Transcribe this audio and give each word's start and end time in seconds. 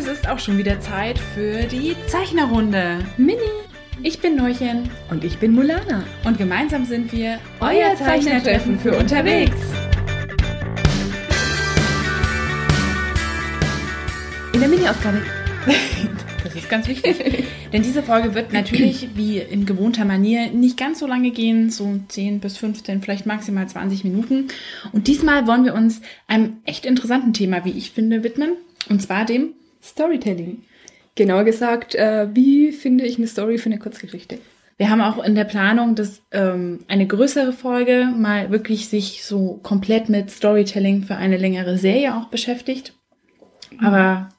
es 0.00 0.06
ist 0.06 0.26
auch 0.30 0.38
schon 0.38 0.56
wieder 0.56 0.80
Zeit 0.80 1.18
für 1.18 1.64
die 1.64 1.94
Zeichnerrunde. 2.06 3.00
Mini, 3.18 3.36
Ich 4.02 4.18
bin 4.18 4.34
Neuchen 4.34 4.88
und 5.10 5.24
ich 5.24 5.36
bin 5.36 5.52
Mulana. 5.52 6.04
und 6.24 6.38
gemeinsam 6.38 6.86
sind 6.86 7.12
wir 7.12 7.38
Euer 7.60 7.94
Zeichnertreffen 7.96 8.80
für 8.80 8.96
unterwegs. 8.96 9.58
In 14.54 14.60
der 14.60 14.68
Mini-Ausgabe. 14.70 15.20
Das 16.42 16.54
ist 16.54 16.70
ganz 16.70 16.88
wichtig. 16.88 17.44
Denn 17.72 17.82
diese 17.82 18.02
Folge 18.02 18.34
wird 18.34 18.52
natürlich 18.54 19.10
wie 19.14 19.38
in 19.38 19.66
gewohnter 19.66 20.06
Manier 20.06 20.50
nicht 20.50 20.78
ganz 20.78 20.98
so 20.98 21.06
lange 21.06 21.30
gehen, 21.30 21.70
so 21.70 22.00
10 22.08 22.40
bis 22.40 22.56
15, 22.56 23.02
vielleicht 23.02 23.26
maximal 23.26 23.68
20 23.68 24.02
Minuten. 24.04 24.48
Und 24.92 25.06
diesmal 25.06 25.46
wollen 25.46 25.66
wir 25.66 25.74
uns 25.74 26.00
einem 26.26 26.56
echt 26.64 26.86
interessanten 26.86 27.34
Thema, 27.34 27.64
wie 27.66 27.70
ich 27.72 27.90
finde, 27.90 28.24
widmen. 28.24 28.54
Und 28.88 29.02
zwar 29.02 29.26
dem 29.26 29.50
Storytelling. 29.82 30.62
Genauer 31.14 31.44
gesagt, 31.44 31.94
äh, 31.94 32.28
wie 32.32 32.72
finde 32.72 33.04
ich 33.04 33.18
eine 33.18 33.26
Story 33.26 33.58
für 33.58 33.66
eine 33.66 33.78
Kurzgeschichte? 33.78 34.38
Wir 34.78 34.88
haben 34.88 35.02
auch 35.02 35.22
in 35.22 35.34
der 35.34 35.44
Planung, 35.44 35.94
dass 35.94 36.22
ähm, 36.30 36.80
eine 36.88 37.06
größere 37.06 37.52
Folge 37.52 38.08
mal 38.16 38.50
wirklich 38.50 38.88
sich 38.88 39.24
so 39.24 39.60
komplett 39.62 40.08
mit 40.08 40.30
Storytelling 40.30 41.02
für 41.02 41.16
eine 41.16 41.36
längere 41.36 41.76
Serie 41.76 42.16
auch 42.16 42.28
beschäftigt. 42.28 42.94
Aber 43.82 44.30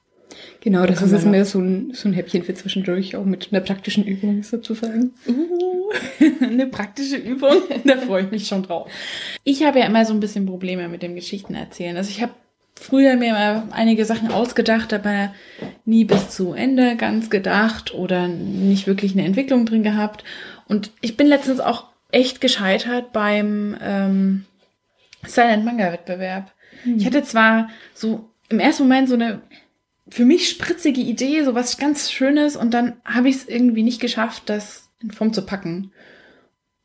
Genau, 0.60 0.86
das 0.86 1.02
ist 1.02 1.12
jetzt 1.12 1.26
mehr 1.26 1.44
so 1.44 1.58
ein, 1.58 1.92
so 1.92 2.08
ein 2.08 2.12
Häppchen 2.12 2.44
für 2.44 2.54
zwischendurch, 2.54 3.16
auch 3.16 3.24
mit 3.24 3.48
einer 3.50 3.60
praktischen 3.60 4.04
Übung 4.04 4.44
sozusagen. 4.44 5.12
uh, 5.26 5.90
eine 6.40 6.66
praktische 6.68 7.16
Übung, 7.16 7.56
da 7.84 7.96
freue 7.96 8.24
ich 8.24 8.30
mich 8.30 8.46
schon 8.46 8.62
drauf. 8.62 8.88
Ich 9.42 9.64
habe 9.64 9.80
ja 9.80 9.86
immer 9.86 10.04
so 10.04 10.14
ein 10.14 10.20
bisschen 10.20 10.46
Probleme 10.46 10.88
mit 10.88 11.02
dem 11.02 11.16
Geschichten 11.16 11.54
erzählen. 11.54 11.96
Also 11.96 12.10
ich 12.10 12.22
habe 12.22 12.32
früher 12.82 13.16
mir 13.16 13.30
immer 13.30 13.68
einige 13.70 14.04
Sachen 14.04 14.32
ausgedacht, 14.32 14.92
aber 14.92 15.32
nie 15.84 16.04
bis 16.04 16.30
zu 16.30 16.52
Ende 16.52 16.96
ganz 16.96 17.30
gedacht 17.30 17.94
oder 17.94 18.28
nicht 18.28 18.86
wirklich 18.86 19.12
eine 19.12 19.24
Entwicklung 19.24 19.66
drin 19.66 19.82
gehabt. 19.82 20.24
Und 20.66 20.90
ich 21.00 21.16
bin 21.16 21.26
letztens 21.26 21.60
auch 21.60 21.86
echt 22.10 22.40
gescheitert 22.40 23.12
beim 23.12 23.76
ähm, 23.80 24.44
Silent 25.24 25.64
Manga 25.64 25.92
Wettbewerb. 25.92 26.52
Ich 26.84 27.06
hatte 27.06 27.22
zwar 27.22 27.68
so 27.94 28.28
im 28.48 28.58
ersten 28.58 28.84
Moment 28.84 29.08
so 29.08 29.14
eine 29.14 29.40
für 30.08 30.24
mich 30.24 30.48
spritzige 30.48 31.00
Idee, 31.00 31.44
so 31.44 31.54
was 31.54 31.78
ganz 31.78 32.10
Schönes, 32.10 32.56
und 32.56 32.74
dann 32.74 32.94
habe 33.04 33.28
ich 33.28 33.36
es 33.36 33.48
irgendwie 33.48 33.82
nicht 33.82 34.00
geschafft, 34.00 34.42
das 34.46 34.90
in 35.00 35.10
Form 35.10 35.32
zu 35.32 35.46
packen 35.46 35.92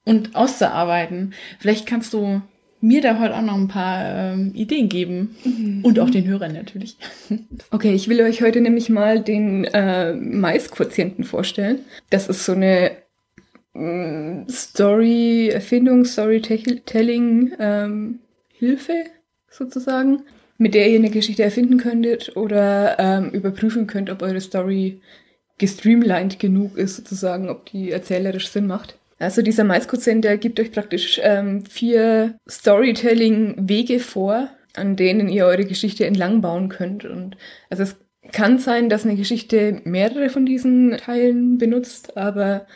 und 0.05 0.35
auszuarbeiten. 0.35 1.33
Vielleicht 1.59 1.87
kannst 1.87 2.13
du 2.13 2.41
mir 2.79 3.01
da 3.01 3.19
heute 3.19 3.35
auch 3.35 3.41
noch 3.41 3.55
ein 3.55 3.67
paar 3.67 4.33
ähm, 4.33 4.51
Ideen 4.53 4.89
geben 4.89 5.81
und 5.83 5.99
auch 5.99 6.09
den 6.09 6.27
Hörern 6.27 6.53
natürlich. 6.53 6.97
Okay, 7.71 7.93
ich 7.93 8.07
will 8.07 8.21
euch 8.21 8.41
heute 8.41 8.61
nämlich 8.61 8.89
mal 8.89 9.21
den 9.21 9.65
äh, 9.65 10.13
Mais-Quotienten 10.13 11.23
vorstellen. 11.23 11.79
Das 12.09 12.29
ist 12.29 12.45
so 12.45 12.53
eine 12.53 12.91
mm, 13.73 14.47
Story, 14.49 15.49
Erfindung, 15.49 16.05
Storytelling, 16.05 17.53
ähm, 17.59 18.19
Hilfe 18.53 19.05
sozusagen, 19.49 20.23
mit 20.57 20.73
der 20.73 20.89
ihr 20.89 20.99
eine 20.99 21.09
Geschichte 21.09 21.43
erfinden 21.43 21.77
könntet 21.77 22.35
oder 22.35 22.97
ähm, 22.99 23.31
überprüfen 23.31 23.87
könnt, 23.87 24.09
ob 24.09 24.21
eure 24.21 24.41
Story 24.41 25.01
gestreamlined 25.57 26.39
genug 26.39 26.77
ist, 26.77 26.95
sozusagen, 26.95 27.49
ob 27.49 27.65
die 27.65 27.91
erzählerisch 27.91 28.49
Sinn 28.49 28.67
macht. 28.67 28.96
Also 29.19 29.41
dieser 29.41 29.63
Mais-Quotient, 29.63 30.23
der 30.23 30.37
gibt 30.37 30.59
euch 30.59 30.71
praktisch 30.71 31.19
ähm, 31.23 31.65
vier 31.65 32.37
Storytelling-Wege 32.47 33.99
vor, 33.99 34.49
an 34.75 34.95
denen 34.95 35.27
ihr 35.27 35.45
eure 35.45 35.65
Geschichte 35.65 36.05
entlang 36.05 36.41
bauen 36.41 36.69
könnt. 36.69 37.03
Und 37.05 37.35
also 37.69 37.83
es 37.83 37.95
kann 38.31 38.59
sein, 38.59 38.89
dass 38.89 39.05
eine 39.05 39.15
Geschichte 39.15 39.81
mehrere 39.85 40.29
von 40.29 40.45
diesen 40.45 40.97
Teilen 40.97 41.57
benutzt, 41.57 42.15
aber 42.17 42.67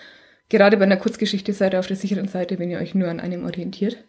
gerade 0.50 0.78
bei 0.78 0.84
einer 0.84 0.97
Kurzgeschichte 0.97 1.53
seid 1.53 1.74
ihr 1.74 1.80
auf 1.80 1.88
der 1.88 1.97
sicheren 1.97 2.28
Seite, 2.28 2.57
wenn 2.57 2.72
ihr 2.72 2.80
euch 2.80 2.96
nur 2.96 3.09
an 3.09 3.19
einem 3.19 3.46
orientiert. 3.46 4.03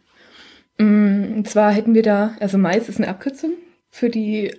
Mm, 0.78 1.34
Und 1.37 1.48
zwar 1.48 1.72
hätten 1.72 1.94
wir 1.94 2.03
da, 2.03 2.37
also 2.41 2.56
Mais 2.56 2.88
ist 2.88 2.98
eine 2.98 3.09
Abkürzung 3.09 3.53
für 3.91 4.09
die 4.09 4.54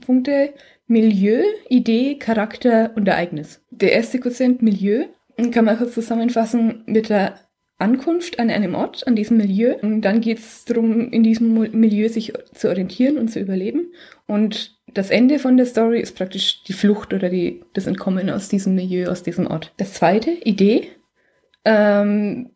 Punkte 0.00 0.52
Milieu, 0.88 1.42
Idee, 1.68 2.16
Charakter 2.16 2.90
und 2.96 3.06
Ereignis. 3.06 3.60
Der 3.70 3.92
erste 3.92 4.18
Quotient 4.18 4.60
Milieu 4.62 5.06
kann 5.50 5.64
man 5.64 5.78
kurz 5.78 5.94
zusammenfassen 5.94 6.82
mit 6.86 7.08
der 7.08 7.34
Ankunft 7.78 8.38
an 8.38 8.48
einem 8.50 8.74
Ort, 8.74 9.06
an 9.06 9.16
diesem 9.16 9.38
Milieu. 9.38 9.74
Und 9.82 10.02
dann 10.02 10.20
geht 10.20 10.38
es 10.38 10.64
darum, 10.64 11.10
in 11.10 11.22
diesem 11.22 11.52
Milieu 11.52 12.08
sich 12.08 12.32
zu 12.54 12.68
orientieren 12.68 13.18
und 13.18 13.28
zu 13.28 13.40
überleben. 13.40 13.92
Und 14.26 14.78
das 14.94 15.10
Ende 15.10 15.38
von 15.38 15.56
der 15.56 15.66
Story 15.66 16.00
ist 16.00 16.16
praktisch 16.16 16.62
die 16.64 16.74
Flucht 16.74 17.12
oder 17.12 17.28
die, 17.28 17.64
das 17.74 17.86
Entkommen 17.86 18.30
aus 18.30 18.48
diesem 18.48 18.74
Milieu, 18.74 19.10
aus 19.10 19.22
diesem 19.22 19.46
Ort. 19.46 19.72
Das 19.78 19.94
zweite, 19.94 20.30
Idee. 20.30 20.88
Ähm, 21.64 22.50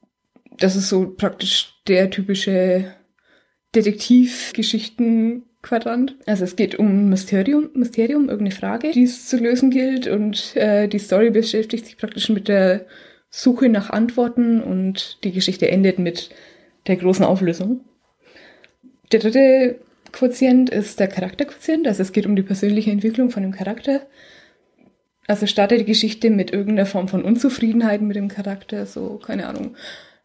das 0.59 0.77
ist 0.77 0.89
so 0.89 1.11
praktisch 1.11 1.75
der 1.87 2.11
typische 2.11 2.93
Detektivgeschichten-Quadrant. 5.63 6.17
Also 6.27 6.45
es 6.45 6.57
geht 6.57 6.77
um 6.77 7.09
Mysterium, 7.09 7.71
Mysterium, 7.75 8.29
irgendeine 8.29 8.55
Frage, 8.55 8.91
die 8.93 9.05
es 9.05 9.29
zu 9.29 9.37
lösen 9.37 9.71
gilt. 9.71 10.07
Und 10.07 10.57
äh, 10.57 10.89
die 10.89 10.99
Story 10.99 11.31
beschäftigt 11.31 11.87
sich 11.87 11.97
praktisch 11.97 12.29
mit 12.29 12.49
der 12.49 12.87
Suche 13.31 13.69
nach 13.69 13.91
Antworten. 13.91 14.63
Und 14.63 15.19
die 15.25 15.33
Geschichte 15.33 15.71
endet 15.71 15.99
mit 15.99 16.31
der 16.87 16.97
großen 16.97 17.25
Auflösung. 17.25 17.81
Der 19.13 19.21
dritte 19.21 19.81
Quotient 20.13 20.71
ist 20.71 20.99
der 20.99 21.09
Charakterquotient, 21.09 21.87
also 21.87 22.03
es 22.03 22.13
geht 22.13 22.27
um 22.27 22.37
die 22.37 22.43
persönliche 22.43 22.91
Entwicklung 22.91 23.31
von 23.31 23.43
dem 23.43 23.53
Charakter. 23.53 24.07
Also 25.27 25.47
startet 25.47 25.81
die 25.81 25.85
Geschichte 25.85 26.31
mit 26.31 26.53
irgendeiner 26.53 26.87
Form 26.87 27.09
von 27.09 27.23
Unzufriedenheit 27.23 28.01
mit 28.01 28.17
dem 28.17 28.29
Charakter, 28.29 28.87
so, 28.87 29.19
keine 29.19 29.47
Ahnung, 29.49 29.77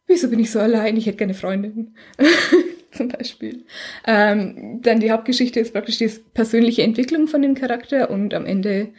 wieso 0.07 0.29
bin 0.29 0.39
ich 0.39 0.51
so 0.51 0.59
allein, 0.59 0.95
ich 0.95 1.07
hätte 1.07 1.17
keine 1.17 1.33
Freundin, 1.33 1.95
zum 3.01 3.07
Beispiel. 3.09 3.65
Ähm, 4.05 4.79
dann 4.81 4.99
die 4.99 5.11
Hauptgeschichte 5.11 5.59
ist 5.59 5.73
praktisch 5.73 5.97
die 5.97 6.11
persönliche 6.33 6.83
Entwicklung 6.83 7.27
von 7.27 7.41
dem 7.41 7.55
Charakter 7.55 8.09
und 8.09 8.33
am 8.33 8.45
Ende 8.45 8.89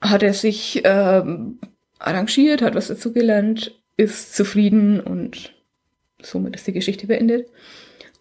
hat 0.00 0.22
er 0.22 0.34
sich 0.34 0.82
ähm, 0.84 1.60
arrangiert, 1.98 2.60
hat 2.60 2.74
was 2.74 2.88
dazugelernt, 2.88 3.80
ist 3.96 4.34
zufrieden 4.34 5.00
und 5.00 5.54
somit 6.20 6.56
ist 6.56 6.66
die 6.66 6.72
Geschichte 6.72 7.06
beendet. 7.06 7.48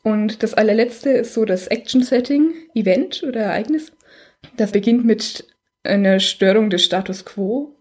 Und 0.04 0.44
das 0.44 0.54
allerletzte 0.54 1.10
ist 1.10 1.34
so 1.34 1.46
das 1.46 1.68
Action-Setting, 1.68 2.54
Event 2.76 3.24
oder 3.24 3.42
Ereignis. 3.42 3.92
Das 4.58 4.72
beginnt 4.72 5.06
mit 5.06 5.48
einer 5.84 6.20
Störung 6.20 6.70
des 6.70 6.84
Status 6.84 7.26
quo. 7.26 7.76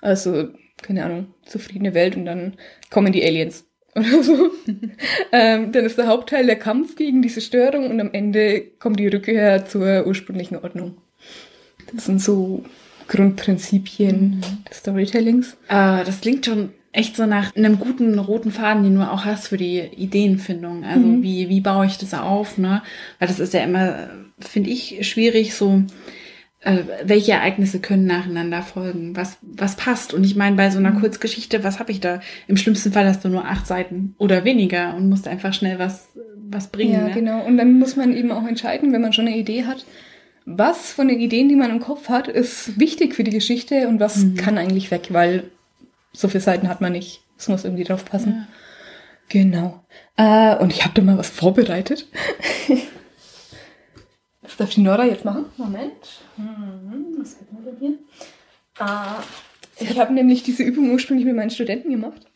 Also, 0.00 0.48
keine 0.82 1.04
Ahnung, 1.04 1.34
zufriedene 1.44 1.94
Welt 1.94 2.16
und 2.16 2.24
dann 2.24 2.56
kommen 2.90 3.12
die 3.12 3.24
Aliens 3.24 3.69
oder 3.94 4.22
so. 4.22 4.50
ähm, 5.32 5.72
dann 5.72 5.84
ist 5.84 5.98
der 5.98 6.06
Hauptteil 6.06 6.46
der 6.46 6.56
Kampf 6.56 6.96
gegen 6.96 7.22
diese 7.22 7.40
Störung 7.40 7.90
und 7.90 8.00
am 8.00 8.12
Ende 8.12 8.62
kommt 8.78 8.98
die 8.98 9.08
Rückkehr 9.08 9.66
zur 9.66 10.06
ursprünglichen 10.06 10.56
Ordnung. 10.56 10.96
Das 11.92 12.06
sind 12.06 12.20
so 12.20 12.64
Grundprinzipien 13.08 14.40
des 14.68 14.78
Storytellings. 14.78 15.56
Äh, 15.68 16.04
das 16.04 16.20
klingt 16.20 16.46
schon 16.46 16.70
echt 16.92 17.16
so 17.16 17.26
nach 17.26 17.54
einem 17.54 17.78
guten 17.78 18.18
roten 18.18 18.50
Faden, 18.50 18.82
den 18.82 18.96
du 18.96 19.02
auch 19.02 19.24
hast 19.24 19.48
für 19.48 19.56
die 19.56 19.80
Ideenfindung. 19.80 20.84
Also 20.84 21.06
Mhm. 21.06 21.22
wie, 21.22 21.48
wie 21.48 21.60
baue 21.60 21.86
ich 21.86 21.98
das 21.98 22.14
auf, 22.14 22.58
ne? 22.58 22.82
Weil 23.18 23.28
das 23.28 23.38
ist 23.40 23.54
ja 23.54 23.60
immer, 23.62 24.10
finde 24.40 24.70
ich, 24.70 24.98
schwierig, 25.08 25.54
so 25.54 25.82
äh, 26.62 26.78
welche 27.04 27.32
Ereignisse 27.32 27.80
können 27.80 28.06
nacheinander 28.06 28.62
folgen, 28.62 29.16
was, 29.16 29.38
was 29.42 29.76
passt. 29.76 30.12
Und 30.12 30.24
ich 30.24 30.36
meine, 30.36 30.56
bei 30.56 30.70
so 30.70 30.78
einer 30.78 30.92
Kurzgeschichte, 30.92 31.64
was 31.64 31.78
habe 31.78 31.90
ich 31.92 32.00
da? 32.00 32.20
Im 32.48 32.56
schlimmsten 32.56 32.92
Fall 32.92 33.06
hast 33.06 33.24
du 33.24 33.28
nur 33.28 33.46
acht 33.46 33.66
Seiten 33.66 34.14
oder 34.18 34.44
weniger 34.44 34.94
und 34.94 35.08
musst 35.08 35.26
einfach 35.26 35.54
schnell 35.54 35.78
was, 35.78 36.08
was 36.50 36.68
bringen. 36.68 36.92
Ja, 36.92 37.08
ne? 37.08 37.12
genau. 37.14 37.44
Und 37.46 37.56
dann 37.56 37.78
muss 37.78 37.96
man 37.96 38.14
eben 38.14 38.30
auch 38.30 38.46
entscheiden, 38.46 38.92
wenn 38.92 39.00
man 39.00 39.12
schon 39.12 39.26
eine 39.26 39.36
Idee 39.36 39.64
hat, 39.64 39.86
was 40.44 40.92
von 40.92 41.08
den 41.08 41.20
Ideen, 41.20 41.48
die 41.48 41.56
man 41.56 41.70
im 41.70 41.80
Kopf 41.80 42.08
hat, 42.08 42.28
ist 42.28 42.78
wichtig 42.78 43.14
für 43.14 43.24
die 43.24 43.30
Geschichte 43.30 43.88
und 43.88 44.00
was 44.00 44.16
Mhm. 44.18 44.34
kann 44.36 44.58
eigentlich 44.58 44.90
weg, 44.90 45.08
weil 45.10 45.44
so 46.12 46.28
viele 46.28 46.40
Seiten 46.42 46.68
hat 46.68 46.80
man 46.80 46.92
nicht. 46.92 47.22
Es 47.38 47.48
muss 47.48 47.64
irgendwie 47.64 47.84
drauf 47.84 48.04
passen. 48.04 48.32
Ja. 48.32 48.46
Genau. 49.28 49.84
Äh, 50.16 50.56
und 50.56 50.72
ich 50.72 50.82
habe 50.82 50.92
da 50.94 51.02
mal 51.02 51.16
was 51.16 51.30
vorbereitet. 51.30 52.06
das 54.50 54.56
darf 54.56 54.70
die 54.70 54.80
Nora 54.80 55.04
jetzt 55.04 55.24
machen. 55.24 55.44
Moment. 55.56 55.92
Hm, 56.36 57.16
Was 57.18 57.36
hat 57.36 57.52
man 57.52 57.64
denn 57.64 57.76
hier? 57.78 57.98
Ah, 58.78 59.22
ich 59.78 59.98
habe 59.98 60.12
nämlich 60.12 60.42
diese 60.42 60.64
Übung 60.64 60.90
ursprünglich 60.90 61.24
mit 61.24 61.36
meinen 61.36 61.50
Studenten 61.50 61.90
gemacht. 61.90 62.26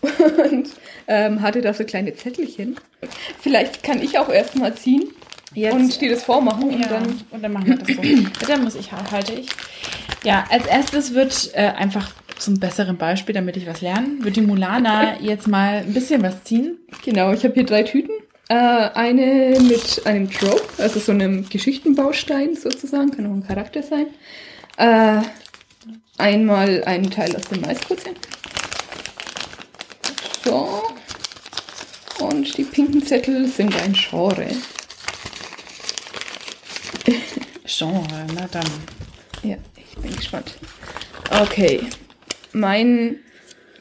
Und 0.50 0.70
ähm, 1.08 1.42
hatte 1.42 1.60
da 1.60 1.74
so 1.74 1.84
kleine 1.84 2.14
Zettelchen. 2.14 2.76
Vielleicht 3.40 3.82
kann 3.82 4.00
ich 4.00 4.18
auch 4.18 4.28
erstmal 4.28 4.74
ziehen 4.74 5.10
Jetzt, 5.54 5.74
und 5.74 6.00
dir 6.00 6.10
das 6.10 6.24
vormachen 6.24 6.64
und 6.64 6.80
ja, 6.80 6.88
dann. 6.88 7.20
und 7.30 7.42
dann 7.42 7.52
machen 7.52 7.66
wir 7.66 7.76
das 7.78 7.88
so. 7.88 8.02
Dann 8.46 8.64
muss 8.64 8.74
ich, 8.74 8.92
halte 8.92 9.32
ich. 9.32 9.48
Ja, 10.22 10.44
als 10.50 10.66
erstes 10.66 11.14
wird 11.14 11.50
äh, 11.54 11.68
einfach 11.68 12.12
zum 12.38 12.60
besseren 12.60 12.98
Beispiel, 12.98 13.34
damit 13.34 13.56
ich 13.56 13.66
was 13.66 13.80
lerne, 13.80 14.08
wird 14.20 14.36
die 14.36 14.42
Mulana 14.42 15.18
jetzt 15.20 15.48
mal 15.48 15.78
ein 15.78 15.94
bisschen 15.94 16.22
was 16.22 16.44
ziehen. 16.44 16.78
Genau, 17.02 17.32
ich 17.32 17.44
habe 17.44 17.54
hier 17.54 17.64
drei 17.64 17.82
Tüten 17.82 18.12
Äh, 18.50 18.54
eine 18.54 19.60
mit 19.60 20.06
einem 20.06 20.30
Trope, 20.30 20.82
also 20.82 20.98
so 21.00 21.12
einem 21.12 21.46
Geschichtenbaustein 21.48 22.56
sozusagen, 22.56 23.10
kann 23.10 23.26
auch 23.26 23.34
ein 23.34 23.46
Charakter 23.46 23.82
sein. 23.82 24.06
Äh, 24.78 25.20
einmal 26.16 26.82
ein 26.84 27.10
Teil 27.10 27.36
aus 27.36 27.42
dem 27.42 27.60
Maisquotient. 27.60 28.18
So. 30.44 30.82
Und 32.20 32.56
die 32.56 32.64
pinken 32.64 33.04
Zettel 33.04 33.46
sind 33.48 33.76
ein 33.82 33.92
Genre. 33.92 34.46
Genre, 37.66 38.26
na 38.34 38.48
dann. 38.50 38.66
Ja, 39.42 39.56
ich 39.76 39.94
bin 40.00 40.16
gespannt. 40.16 40.56
Okay. 41.30 41.82
Mein 42.52 43.20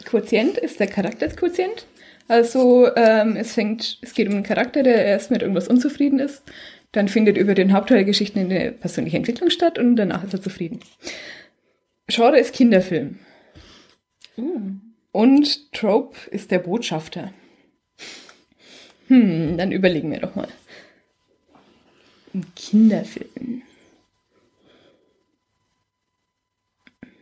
Quotient 0.03 0.57
ist 0.57 0.79
der 0.79 0.87
Charakterquotient. 0.87 1.85
Also 2.27 2.89
ähm, 2.95 3.35
es 3.35 3.53
fängt, 3.53 4.00
es 4.01 4.13
geht 4.13 4.27
um 4.27 4.35
einen 4.35 4.44
Charakter, 4.44 4.83
der 4.83 5.06
erst 5.06 5.31
mit 5.31 5.41
irgendwas 5.41 5.68
unzufrieden 5.68 6.19
ist. 6.19 6.44
Dann 6.91 7.07
findet 7.07 7.38
über 7.38 7.53
den 7.53 7.74
Hauptteil 7.74 7.97
der 7.97 8.06
Geschichten 8.06 8.39
eine 8.39 8.71
persönliche 8.71 9.18
Entwicklung 9.18 9.50
statt 9.50 9.77
und 9.77 9.95
danach 9.95 10.24
ist 10.24 10.33
er 10.33 10.41
zufrieden. 10.41 10.79
Genre 12.07 12.39
ist 12.39 12.53
Kinderfilm. 12.53 13.19
Uh. 14.38 14.62
Und 15.12 15.71
Trope 15.74 16.18
ist 16.29 16.51
der 16.51 16.59
Botschafter. 16.59 17.33
Hm, 19.07 19.57
dann 19.57 19.71
überlegen 19.71 20.12
wir 20.12 20.19
doch 20.19 20.35
mal. 20.35 20.47
Ein 22.33 22.45
Kinderfilm. 22.56 23.63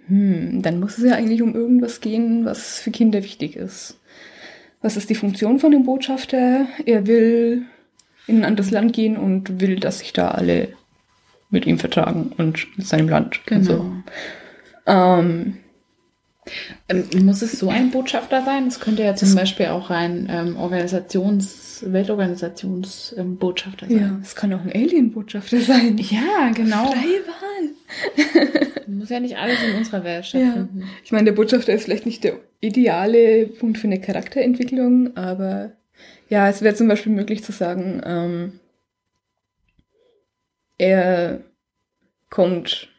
Hm, 0.07 0.61
dann 0.61 0.79
muss 0.79 0.97
es 0.97 1.05
ja 1.05 1.15
eigentlich 1.15 1.41
um 1.41 1.55
irgendwas 1.55 2.01
gehen, 2.01 2.45
was 2.45 2.79
für 2.79 2.91
Kinder 2.91 3.23
wichtig 3.23 3.55
ist. 3.55 3.99
Was 4.85 4.97
ist 4.97 5.09
die 5.09 5.15
Funktion 5.15 5.57
von 5.57 5.71
dem 5.71 5.83
Botschafter? 5.83 6.67
Er 6.85 7.07
will 7.07 7.63
in 8.27 8.37
ein 8.37 8.45
anderes 8.45 8.69
Land 8.69 8.93
gehen 8.93 9.17
und 9.17 9.59
will, 9.59 9.79
dass 9.79 9.97
sich 9.97 10.13
da 10.13 10.27
alle 10.29 10.67
mit 11.49 11.65
ihm 11.65 11.79
vertragen 11.79 12.31
und 12.37 12.67
mit 12.77 12.85
seinem 12.85 13.09
Land. 13.09 13.39
und 13.39 13.47
Genau. 13.47 13.63
So. 13.65 13.91
Ähm, 14.85 15.57
Ähm, 16.87 17.25
muss 17.25 17.41
es 17.41 17.57
so 17.57 17.69
ein 17.69 17.89
Botschafter 17.89 18.43
sein? 18.45 18.67
Es 18.67 18.79
könnte 18.79 19.01
ja 19.01 19.15
zum 19.15 19.33
Beispiel 19.33 19.65
auch 19.67 19.89
ein 19.89 20.27
ähm, 20.29 20.55
Organisations-, 20.55 21.83
Weltorganisationsbotschafter 21.91 23.23
Botschafter 23.25 23.87
ja, 23.87 23.99
sein. 24.01 24.19
es 24.21 24.35
kann 24.35 24.53
auch 24.53 24.61
ein 24.61 24.71
Alien-Botschafter 24.71 25.61
sein. 25.61 25.97
Ja, 25.97 26.51
genau. 26.53 26.91
Freie 26.91 27.23
Wahl. 27.25 28.85
Muss 28.87 29.09
ja 29.09 29.19
nicht 29.19 29.35
alles 29.37 29.57
in 29.67 29.77
unserer 29.77 30.03
Welt 30.03 30.27
stattfinden. 30.27 30.83
Ich 31.03 31.11
meine, 31.11 31.25
der 31.25 31.31
Botschafter 31.31 31.73
ist 31.73 31.85
vielleicht 31.85 32.05
nicht 32.05 32.23
der 32.23 32.37
ideale 32.61 33.47
Punkt 33.47 33.77
für 33.77 33.87
eine 33.87 33.99
Charakterentwicklung, 34.01 35.15
aber 35.17 35.71
ja, 36.29 36.49
es 36.49 36.61
wäre 36.61 36.75
zum 36.75 36.87
Beispiel 36.87 37.11
möglich 37.11 37.43
zu 37.43 37.51
sagen, 37.51 38.01
ähm, 38.05 38.59
er 40.77 41.43
kommt. 42.29 42.89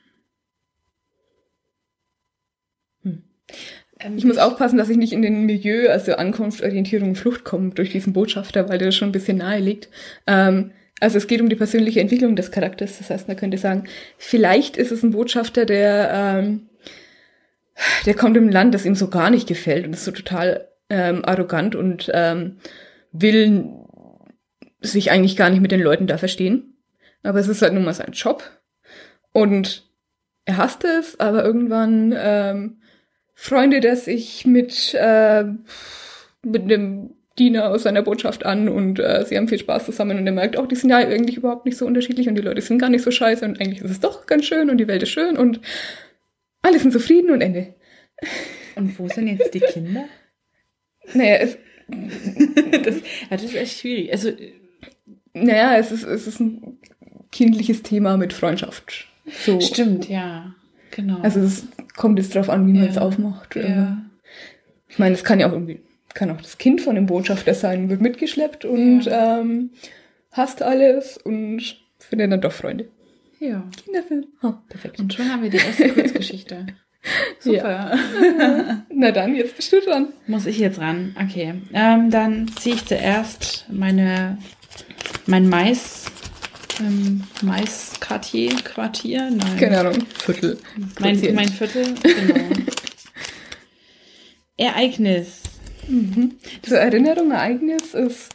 Ähm, 3.99 4.17
Ich 4.17 4.25
muss 4.25 4.39
aufpassen, 4.39 4.79
dass 4.79 4.89
ich 4.89 4.97
nicht 4.97 5.13
in 5.13 5.23
den 5.23 5.47
Milieu, 5.47 5.91
also 5.91 6.15
Ankunft, 6.17 6.63
Orientierung, 6.63 7.15
Flucht 7.15 7.45
komme 7.45 7.71
durch 7.71 7.91
diesen 7.93 8.13
Botschafter, 8.13 8.69
weil 8.69 8.79
der 8.79 8.93
schon 8.93 9.09
ein 9.09 9.13
bisschen 9.13 9.39
nahe 9.39 9.61
liegt. 9.61 9.89
Ähm, 10.27 10.73
also 11.01 11.19
es 11.19 11.27
geht 11.27 11.41
um 11.41 11.49
die 11.49 11.57
persönliche 11.57 12.01
Entwicklung 12.01 12.37
des 12.37 12.51
Charakters. 12.51 12.99
Das 12.99 13.11
heißt, 13.11 13.29
man 13.29 13.37
könnte 13.37 13.59
sagen, 13.59 13.85
vielleicht 14.19 14.77
ist 14.77 14.93
es 14.93 15.03
ein 15.03 15.11
Botschafter, 15.11 15.67
der, 15.67 16.11
ähm, 16.15 16.69
der 18.05 18.15
kommt 18.15 18.37
ein 18.37 18.51
Land, 18.51 18.75
das 18.75 18.85
ihm 18.85 18.95
so 18.95 19.09
gar 19.09 19.31
nicht 19.31 19.49
gefällt 19.49 19.87
und 19.87 19.93
ist 19.93 20.05
so 20.05 20.13
total 20.13 20.69
ähm, 20.89 21.25
arrogant 21.25 21.75
und 21.75 22.11
ähm, 22.15 22.59
will 23.13 23.71
sich 24.81 25.11
eigentlich 25.11 25.37
gar 25.37 25.51
nicht 25.51 25.61
mit 25.61 25.73
den 25.73 25.81
Leuten 25.81 26.07
da 26.07 26.19
verstehen. 26.19 26.77
Aber 27.23 27.39
es 27.41 27.49
ist 27.49 27.63
halt 27.63 27.73
nun 27.73 27.85
mal 27.85 27.95
sein 27.95 28.13
Job. 28.13 28.45
Und 29.33 29.85
er 30.45 30.59
hasst 30.59 30.85
es, 30.85 31.19
aber 31.19 31.45
irgendwann 31.45 32.15
ähm, 32.17 32.81
freundet 33.35 33.85
er 33.85 33.97
sich 33.97 34.47
mit, 34.47 34.95
äh, 34.95 35.45
mit 36.43 36.63
einem 36.63 37.11
Diener 37.39 37.69
aus 37.71 37.83
seiner 37.83 38.03
Botschaft 38.03 38.47
an 38.47 38.69
und 38.69 38.99
äh, 38.99 39.25
sie 39.27 39.37
haben 39.37 39.49
viel 39.49 39.59
Spaß 39.59 39.85
zusammen 39.85 40.19
und 40.19 40.27
er 40.27 40.33
merkt 40.33 40.57
auch, 40.57 40.67
die 40.67 40.75
sind 40.75 40.89
ja 40.89 40.97
eigentlich 40.97 41.37
überhaupt 41.37 41.67
nicht 41.67 41.77
so 41.77 41.85
unterschiedlich 41.85 42.29
und 42.29 42.35
die 42.37 42.43
Leute 42.43 42.63
sind 42.63 42.79
gar 42.79 42.89
nicht 42.89 43.05
so 43.05 43.11
scheiße 43.11 43.45
und 43.45 43.61
eigentlich 43.61 43.83
ist 43.83 43.91
es 43.91 44.01
doch 44.01 44.25
ganz 44.25 44.47
schön 44.47 44.71
und 44.71 44.79
die 44.79 44.89
Welt 44.89 45.03
ist 45.03 45.11
schön 45.11 45.37
und 45.37 45.61
alle 46.67 46.79
sind 46.79 46.93
zufrieden 46.93 47.31
und 47.31 47.41
Ende. 47.41 47.75
Und 48.75 48.99
wo 48.99 49.09
sind 49.09 49.29
jetzt 49.29 49.55
die 49.55 49.61
Kinder? 49.61 50.05
Naja, 51.15 51.37
es, 51.37 51.57
das, 52.83 52.97
ja, 52.97 53.03
das 53.31 53.45
ist 53.45 53.55
echt 53.55 53.79
schwierig. 53.79 54.13
Also, 54.13 54.31
naja, 55.35 55.77
es 55.79 55.93
ist, 55.93 56.03
es 56.05 56.27
ist 56.27 56.41
ein 56.41 56.79
kindliches 57.33 57.83
Thema 57.83 58.17
mit 58.17 58.33
Freundschaft. 58.33 59.07
So. 59.45 59.61
stimmt, 59.61 60.09
ja. 60.09 60.55
Genau. 60.93 61.19
Also 61.21 61.41
es 61.41 61.67
kommt 61.97 62.19
jetzt 62.19 62.35
drauf 62.35 62.49
an, 62.49 62.67
wie 62.67 62.73
man 62.73 62.85
Ja. 62.85 62.91
es 62.91 62.99
aufmacht. 62.99 63.57
ja. 63.57 63.99
Ich 64.89 64.99
meine, 64.99 65.15
es 65.15 65.25
kann 65.25 65.41
ja 65.41 65.49
auch 65.49 65.53
irgendwie, 65.53 65.81
kann 66.15 66.31
auch 66.31 66.41
das 66.41 66.59
Kind 66.59 66.81
von 66.81 66.95
dem 66.95 67.07
Botschafter 67.07 67.53
sein, 67.55 67.89
wird 67.91 68.01
mitgeschleppt 68.01 68.65
und 68.65 69.07
ähm, 69.11 69.71
hasst 70.33 70.63
alles 70.63 71.19
und 71.19 71.77
findet 71.99 72.33
dann 72.33 72.41
doch 72.41 72.53
Freunde. 72.53 72.89
Ja. 73.39 73.65
Kinderfilm. 73.85 74.27
Ha, 74.43 74.63
perfekt. 74.69 74.99
Und 74.99 75.13
schon 75.13 75.31
haben 75.31 75.43
wir 75.43 75.51
die 75.51 75.59
erste 75.59 75.89
Kurzgeschichte. 75.93 76.67
Super. 77.41 77.97
Na 78.93 79.13
dann, 79.13 79.37
jetzt 79.37 79.57
bist 79.57 79.73
du 79.73 79.81
dran. 79.81 80.09
Muss 80.27 80.47
ich 80.47 80.59
jetzt 80.59 80.81
ran? 80.81 81.15
Okay. 81.23 81.55
Ähm, 81.73 82.11
dann 82.11 82.49
ziehe 82.57 82.75
ich 82.75 82.85
zuerst 82.85 83.67
meine, 83.71 84.39
mein 85.27 85.49
Mais, 85.49 86.07
ähm, 86.81 87.25
Mais-Quartier, 87.43 88.57
Quartier? 88.65 89.31
Nein. 89.31 89.57
Keine 89.59 89.81
Ahnung. 89.81 90.07
Viertel. 90.19 90.59
Mein, 90.99 91.35
mein 91.35 91.49
Viertel, 91.49 91.95
genau. 92.03 92.35
Ereignis. 94.57 95.43
Zur 96.63 96.79
Erinnerung, 96.79 97.31
Ereignis 97.31 97.95
ist 97.95 98.31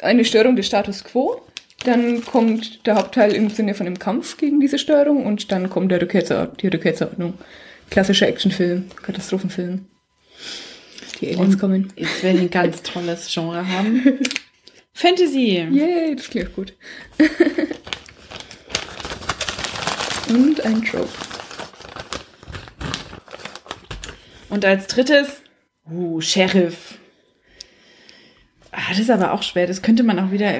eine 0.00 0.24
Störung 0.24 0.54
des 0.56 0.66
Status 0.66 1.02
quo. 1.02 1.42
Dann 1.88 2.22
kommt 2.22 2.86
der 2.86 2.96
Hauptteil 2.96 3.32
im 3.32 3.48
Sinne 3.48 3.72
von 3.72 3.86
einem 3.86 3.98
Kampf 3.98 4.36
gegen 4.36 4.60
diese 4.60 4.78
Störung 4.78 5.24
und 5.24 5.50
dann 5.50 5.70
kommt 5.70 5.90
der 5.90 6.02
Rückkehr 6.02 6.22
zur, 6.22 6.48
die 6.48 6.68
Rückkehr 6.68 6.94
zur 6.94 7.08
Ordnung. 7.08 7.32
Klassischer 7.88 8.28
Actionfilm, 8.28 8.90
Katastrophenfilm. 9.02 9.86
Die 11.18 11.28
Aliens 11.28 11.54
Und 11.54 11.58
kommen. 11.58 11.90
Jetzt 11.96 12.22
werden 12.22 12.42
ein 12.42 12.50
ganz 12.50 12.82
tolles 12.92 13.32
Genre 13.32 13.66
haben. 13.66 14.20
Fantasy. 14.92 15.66
Yay, 15.70 16.14
das 16.14 16.28
klingt 16.28 16.54
gut. 16.54 16.74
Und 20.28 20.60
ein 20.66 20.84
Trope. 20.84 21.08
Und 24.50 24.66
als 24.66 24.88
drittes, 24.88 25.40
uh, 25.90 26.20
Sheriff. 26.20 26.98
Ah, 28.72 28.90
das 28.90 28.98
ist 28.98 29.10
aber 29.10 29.32
auch 29.32 29.42
schwer. 29.42 29.66
Das 29.66 29.80
könnte 29.80 30.02
man 30.02 30.18
auch 30.18 30.32
wieder 30.32 30.52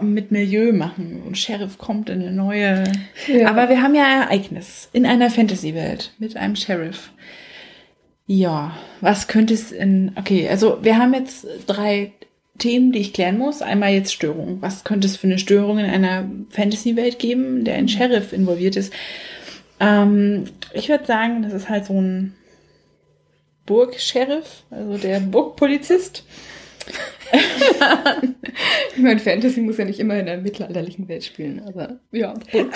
mit 0.00 0.30
Milieu 0.30 0.72
machen. 0.72 1.22
Und 1.26 1.38
Sheriff 1.38 1.78
kommt 1.78 2.08
in 2.10 2.20
eine 2.22 2.32
neue. 2.32 2.84
Ja. 3.26 3.48
Aber 3.48 3.68
wir 3.68 3.82
haben 3.82 3.94
ja 3.94 4.22
Ereignis 4.22 4.88
in 4.92 5.06
einer 5.06 5.30
Fantasy-Welt 5.30 6.12
mit 6.18 6.36
einem 6.36 6.56
Sheriff. 6.56 7.10
Ja, 8.26 8.76
was 9.00 9.28
könnte 9.28 9.54
es 9.54 9.70
in. 9.70 10.12
Okay, 10.16 10.48
also 10.48 10.78
wir 10.82 10.98
haben 10.98 11.12
jetzt 11.14 11.46
drei 11.66 12.12
Themen, 12.58 12.92
die 12.92 13.00
ich 13.00 13.12
klären 13.12 13.38
muss. 13.38 13.62
Einmal 13.62 13.92
jetzt 13.92 14.14
Störung. 14.14 14.62
Was 14.62 14.84
könnte 14.84 15.06
es 15.06 15.16
für 15.16 15.26
eine 15.26 15.38
Störung 15.38 15.78
in 15.78 15.86
einer 15.86 16.28
Fantasy-Welt 16.50 17.18
geben, 17.18 17.64
der 17.64 17.74
ein 17.74 17.88
Sheriff 17.88 18.32
involviert 18.32 18.76
ist? 18.76 18.92
Ähm, 19.80 20.44
ich 20.72 20.88
würde 20.88 21.04
sagen, 21.04 21.42
das 21.42 21.52
ist 21.52 21.68
halt 21.68 21.86
so 21.86 22.00
ein 22.00 22.34
Burg-Sheriff, 23.66 24.64
also 24.70 24.98
der 24.98 25.20
Burgpolizist. 25.20 26.24
Ich 28.96 29.02
meine, 29.02 29.18
Fantasy 29.20 29.60
muss 29.60 29.78
ja 29.78 29.84
nicht 29.84 29.98
immer 29.98 30.14
in 30.18 30.28
einer 30.28 30.40
mittelalterlichen 30.40 31.08
Welt 31.08 31.24
spielen, 31.24 31.60
aber 31.66 31.98
ja. 32.12 32.34
will 32.52 32.70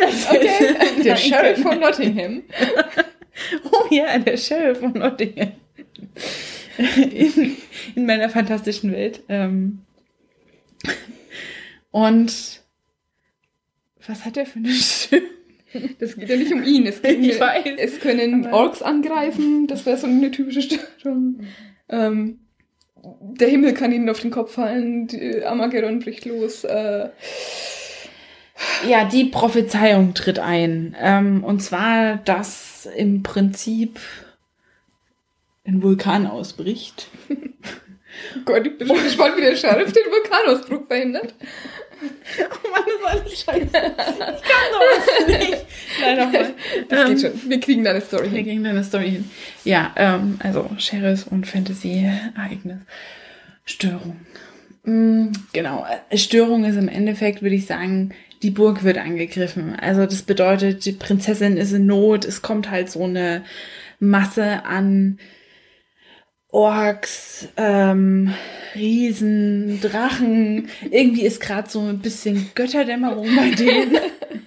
das. 0.00 0.30
Okay, 0.30 1.02
der 1.04 1.16
Sheriff 1.16 1.62
von 1.62 1.80
Nottingham. 1.80 2.42
Oh 3.70 3.84
ja, 3.94 4.18
der 4.18 4.36
Sheriff 4.36 4.80
von 4.80 4.94
Nottingham. 4.94 5.52
In, 6.96 7.56
in 7.94 8.04
meiner 8.04 8.28
fantastischen 8.28 8.90
Welt. 8.90 9.22
Ähm. 9.28 9.82
Und 11.92 12.60
was 14.08 14.24
hat 14.24 14.36
er 14.36 14.44
für 14.44 14.58
eine 14.58 14.72
Stimme? 14.72 15.28
Das 16.00 16.16
geht 16.16 16.28
ja 16.28 16.36
nicht 16.36 16.52
um 16.52 16.64
ihn. 16.64 16.84
Es, 16.86 17.00
geht, 17.02 17.20
Ich 17.20 17.38
weiß, 17.38 17.64
es 17.78 18.00
können 18.00 18.44
aber- 18.46 18.56
Orks 18.56 18.82
angreifen, 18.82 19.68
das 19.68 19.86
wäre 19.86 19.96
so 19.96 20.08
eine 20.08 20.32
typische 20.32 20.62
Störung. 20.62 21.40
Ähm, 21.88 22.40
der 23.02 23.48
Himmel 23.48 23.74
kann 23.74 23.92
ihnen 23.92 24.08
auf 24.08 24.20
den 24.20 24.30
Kopf 24.30 24.52
fallen, 24.54 25.06
die 25.06 25.44
Armageddon 25.44 26.00
bricht 26.00 26.24
los. 26.24 26.64
Äh, 26.64 27.08
Ja, 28.88 29.04
die 29.04 29.24
Prophezeiung 29.24 30.14
tritt 30.14 30.38
ein. 30.38 30.96
Ähm, 31.00 31.44
und 31.44 31.60
zwar, 31.60 32.16
dass 32.18 32.86
im 32.96 33.22
Prinzip 33.22 34.00
ein 35.66 35.82
Vulkan 35.82 36.26
ausbricht. 36.26 37.08
Oh 37.30 37.34
Gott, 38.44 38.66
ich 38.66 38.78
bin 38.78 38.88
schon 38.88 39.02
gespannt, 39.02 39.36
wie 39.36 39.42
der 39.42 39.56
Sheriff 39.56 39.92
den 39.92 40.04
Vulkanausbruch 40.10 40.86
verhindert. 40.86 41.34
Oh 42.38 42.68
Mann, 42.70 42.84
das 42.86 43.32
ist 43.32 43.48
alles 43.48 43.64
scheiße. 43.64 43.64
Ich 43.64 43.72
kann 43.72 44.68
sowas 44.72 45.26
nicht. 45.26 45.57
Nochmal. 46.24 46.54
Das 46.88 47.08
geht 47.08 47.20
schon. 47.20 47.50
Wir 47.50 47.60
kriegen 47.60 47.84
deine 47.84 48.00
Story 48.00 48.24
Wir 48.24 48.38
hin. 48.38 48.44
kriegen 48.46 48.64
deine 48.64 48.84
Story 48.84 49.10
hin. 49.10 49.30
Ja, 49.64 49.92
ähm, 49.96 50.38
also 50.42 50.70
Sheriff 50.78 51.26
und 51.28 51.46
Fantasy-Ereignis. 51.46 52.78
Störung. 53.64 54.16
Mm, 54.84 55.28
genau. 55.52 55.84
Störung 56.14 56.64
ist 56.64 56.76
im 56.76 56.88
Endeffekt, 56.88 57.42
würde 57.42 57.56
ich 57.56 57.66
sagen, 57.66 58.14
die 58.42 58.50
Burg 58.50 58.84
wird 58.84 58.98
angegriffen. 58.98 59.74
Also 59.78 60.04
das 60.06 60.22
bedeutet, 60.22 60.84
die 60.84 60.92
Prinzessin 60.92 61.56
ist 61.56 61.72
in 61.72 61.86
Not. 61.86 62.24
Es 62.24 62.42
kommt 62.42 62.70
halt 62.70 62.90
so 62.90 63.04
eine 63.04 63.44
Masse 63.98 64.64
an 64.64 65.18
Orks, 66.50 67.48
ähm, 67.56 68.32
Riesen, 68.74 69.80
Drachen. 69.82 70.68
Irgendwie 70.90 71.22
ist 71.22 71.40
gerade 71.40 71.68
so 71.68 71.80
ein 71.80 71.98
bisschen 71.98 72.50
Götterdämmerung 72.54 73.28
bei 73.36 73.50
denen. 73.50 73.96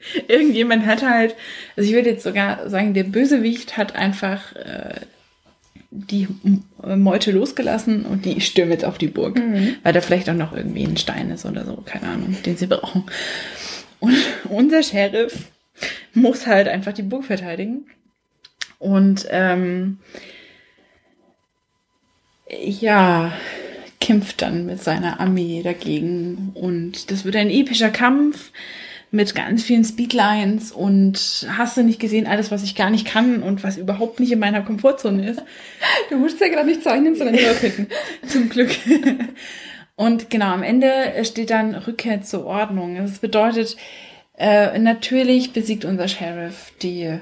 Irgendjemand 0.28 0.86
hat 0.86 1.02
halt, 1.02 1.34
also 1.76 1.88
ich 1.88 1.94
würde 1.94 2.10
jetzt 2.10 2.22
sogar 2.22 2.68
sagen, 2.68 2.94
der 2.94 3.04
Bösewicht 3.04 3.76
hat 3.76 3.96
einfach 3.96 4.54
äh, 4.56 5.00
die 5.90 6.28
Meute 6.82 7.32
losgelassen 7.32 8.04
und 8.04 8.24
die 8.24 8.40
stürmen 8.40 8.72
jetzt 8.72 8.84
auf 8.84 8.98
die 8.98 9.06
Burg. 9.06 9.40
Weil 9.82 9.92
da 9.92 10.00
vielleicht 10.00 10.28
auch 10.28 10.34
noch 10.34 10.54
irgendwie 10.54 10.84
ein 10.84 10.96
Stein 10.96 11.30
ist 11.30 11.46
oder 11.46 11.64
so, 11.64 11.82
keine 11.84 12.08
Ahnung, 12.08 12.36
den 12.44 12.56
sie 12.56 12.66
brauchen. 12.66 13.04
Und 13.98 14.16
unser 14.48 14.82
Sheriff 14.82 15.46
muss 16.14 16.46
halt 16.46 16.68
einfach 16.68 16.92
die 16.92 17.02
Burg 17.02 17.24
verteidigen. 17.24 17.86
Und 18.78 19.26
ähm, 19.30 19.98
ja, 22.50 23.32
kämpft 24.00 24.42
dann 24.42 24.66
mit 24.66 24.82
seiner 24.82 25.20
Armee 25.20 25.62
dagegen. 25.62 26.50
Und 26.54 27.10
das 27.10 27.24
wird 27.24 27.36
ein 27.36 27.50
epischer 27.50 27.90
Kampf 27.90 28.52
mit 29.10 29.34
ganz 29.34 29.62
vielen 29.62 29.84
Speedlines 29.84 30.72
und 30.72 31.46
hast 31.56 31.76
du 31.76 31.82
nicht 31.82 31.98
gesehen, 31.98 32.26
alles, 32.26 32.50
was 32.50 32.62
ich 32.62 32.74
gar 32.74 32.90
nicht 32.90 33.06
kann 33.06 33.42
und 33.42 33.64
was 33.64 33.78
überhaupt 33.78 34.20
nicht 34.20 34.32
in 34.32 34.38
meiner 34.38 34.62
Komfortzone 34.62 35.30
ist. 35.30 35.42
Du 36.10 36.16
musst 36.16 36.40
ja 36.40 36.48
gerade 36.48 36.68
nicht 36.68 36.82
zeichnen, 36.82 37.14
sondern 37.14 37.36
nur 37.36 37.54
finden. 37.54 37.86
Zum 38.26 38.48
Glück. 38.50 38.70
Und 39.96 40.30
genau, 40.30 40.52
am 40.52 40.62
Ende 40.62 41.24
steht 41.24 41.50
dann 41.50 41.74
Rückkehr 41.74 42.22
zur 42.22 42.44
Ordnung. 42.44 42.96
Das 42.96 43.18
bedeutet, 43.18 43.76
äh, 44.36 44.78
natürlich 44.78 45.52
besiegt 45.52 45.84
unser 45.84 46.06
Sheriff 46.06 46.72
die 46.82 47.18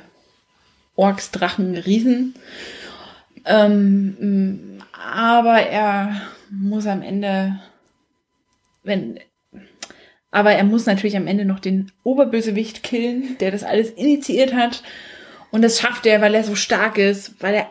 Orks, 0.96 1.30
Drachen, 1.30 1.76
Riesen. 1.76 2.34
Ähm, 3.44 4.82
aber 4.92 5.60
er 5.60 6.20
muss 6.50 6.86
am 6.86 7.02
Ende, 7.02 7.60
wenn, 8.82 9.20
aber 10.30 10.52
er 10.52 10.64
muss 10.64 10.86
natürlich 10.86 11.16
am 11.16 11.26
Ende 11.26 11.44
noch 11.44 11.60
den 11.60 11.92
Oberbösewicht 12.04 12.82
killen, 12.82 13.36
der 13.40 13.50
das 13.50 13.62
alles 13.64 13.90
initiiert 13.90 14.54
hat. 14.54 14.82
Und 15.50 15.62
das 15.62 15.80
schafft 15.80 16.06
er, 16.06 16.20
weil 16.20 16.34
er 16.34 16.44
so 16.44 16.54
stark 16.54 16.98
ist, 16.98 17.34
weil 17.42 17.54
er 17.54 17.70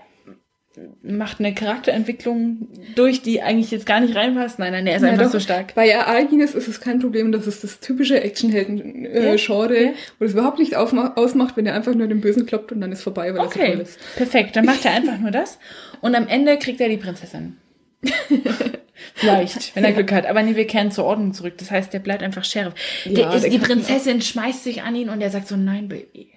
macht 1.03 1.39
eine 1.39 1.53
Charakterentwicklung 1.53 2.67
durch, 2.95 3.21
die 3.21 3.41
eigentlich 3.41 3.71
jetzt 3.71 3.85
gar 3.85 4.01
nicht 4.01 4.13
reinpasst. 4.15 4.59
Nein, 4.59 4.73
nein, 4.73 4.85
er 4.87 4.97
ist 4.97 5.03
Ja, 5.03 5.09
einfach 5.09 5.25
doch. 5.25 5.31
so 5.31 5.39
stark. 5.39 5.73
Bei 5.73 5.87
Ereignis 5.87 6.53
ist 6.53 6.67
es 6.67 6.81
kein 6.81 6.99
Problem, 6.99 7.31
das 7.31 7.47
ist 7.47 7.63
das 7.63 7.79
typische. 7.79 8.21
Actionhelden-Genre, 8.21 9.83
Ja. 9.83 9.91
wo 10.19 10.25
es 10.25 10.33
überhaupt 10.33 10.59
nicht 10.59 10.75
ausmacht, 10.75 11.55
wenn 11.55 11.65
er 11.65 11.75
einfach 11.75 11.93
nur 11.95 12.07
den 12.07 12.19
Bösen 12.19 12.45
kloppt 12.45 12.73
und 12.73 12.81
dann 12.81 12.91
ist 12.91 13.03
vorbei, 13.03 13.33
weil 13.33 13.37
er 13.39 13.43
so 13.43 13.49
Okay, 13.59 13.71
toll 13.73 13.81
ist. 13.81 13.99
perfekt. 14.17 14.55
Dann 14.57 14.65
macht 14.65 14.83
er 14.83 14.91
einfach 14.93 15.17
nur 15.17 15.31
das. 15.31 15.59
Und 16.01 16.13
am 16.15 16.27
Ende 16.27 16.57
kriegt 16.57 16.81
er 16.81 16.89
die 16.89 16.97
Prinzessin. 16.97 17.55
Vielleicht, 19.13 19.75
wenn 19.75 19.83
er 19.83 19.93
Glück 19.93 20.11
hat. 20.11 20.25
Aber 20.25 20.41
nee, 20.43 20.55
wir 20.55 20.67
kehren 20.67 20.91
zur 20.91 21.05
Ordnung 21.05 21.33
zurück. 21.33 21.55
Das 21.57 21.71
heißt, 21.71 21.91
der 21.93 21.99
bleibt 21.99 22.23
einfach 22.23 22.43
Sheriff. 22.45 22.73
Der 23.05 23.11
Ja, 23.25 23.33
ist, 23.33 23.43
der 23.43 23.51
die 23.51 23.59
Prinzessin 23.59 24.21
schmeißt 24.21 24.63
sich 24.63 24.81
an 24.83 24.95
ihn 24.95 25.09
und 25.09 25.21
er 25.21 25.29
sagt 25.29 25.47
so, 25.47 25.55
nein, 25.55 25.87
Baby. 25.89 26.31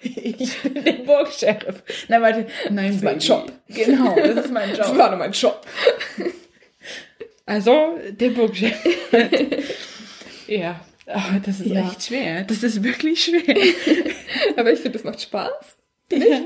ich 0.00 0.58
bin 0.62 0.84
der 0.84 0.92
Burg-Sheriff. 0.92 1.82
Nein, 2.08 2.22
warte. 2.22 2.46
Nein, 2.70 2.90
ist 2.92 3.02
mein 3.02 3.14
Baby. 3.18 3.26
Job. 3.26 3.52
Genau, 3.68 4.16
das 4.16 4.44
ist 4.46 4.52
mein 4.52 4.74
Das 4.76 4.88
Job. 4.88 4.98
war 4.98 5.08
nur 5.10 5.18
mein 5.18 5.32
Job. 5.32 5.60
Also, 7.46 7.98
der 8.10 8.30
Burgchef. 8.30 8.74
ja, 10.46 10.80
aber 11.06 11.40
das 11.44 11.60
ist 11.60 11.66
Ja. 11.66 11.88
echt 11.88 12.04
schwer. 12.04 12.44
Das 12.44 12.62
ist 12.62 12.82
wirklich 12.82 13.24
schwer. 13.24 13.56
Aber 14.56 14.72
ich 14.72 14.78
finde, 14.80 14.98
das 14.98 15.04
macht 15.04 15.20
Spaß. 15.20 15.76
ja, 16.12 16.40